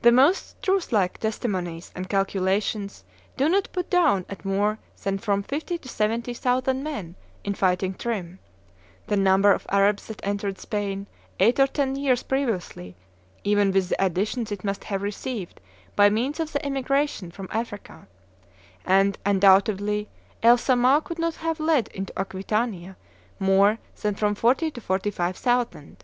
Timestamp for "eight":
11.38-11.60